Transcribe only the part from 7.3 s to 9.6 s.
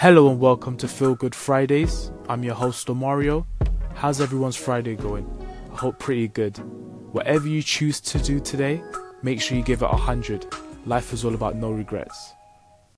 you choose to do today, make sure